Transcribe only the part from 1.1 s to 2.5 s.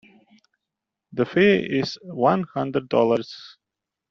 The fee is one